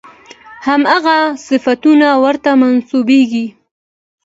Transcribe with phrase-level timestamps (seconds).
[0.67, 1.17] همغه
[1.47, 3.45] صفتونه ورته منسوبېږي.